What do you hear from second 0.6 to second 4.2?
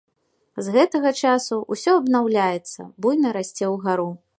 З гэтага часу ўсё абнаўляецца, буйна расце ўгару.